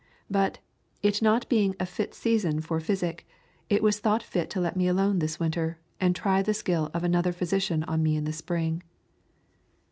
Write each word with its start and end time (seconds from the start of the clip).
But, 0.31 0.57
it 1.03 1.21
not 1.21 1.47
being 1.47 1.75
a 1.79 1.85
fit 1.85 2.15
season 2.15 2.59
for 2.59 2.79
physic, 2.79 3.27
it 3.69 3.83
was 3.83 3.99
thought 3.99 4.23
fit 4.23 4.49
to 4.49 4.59
let 4.59 4.75
me 4.75 4.87
alone 4.87 5.19
this 5.19 5.39
winter, 5.39 5.77
and 5.99 6.15
try 6.15 6.41
the 6.41 6.55
skill 6.55 6.89
of 6.91 7.03
another 7.03 7.31
physician 7.31 7.83
on 7.83 8.01
me 8.01 8.15
in 8.15 8.23
the 8.23 8.33
spring." 8.33 8.81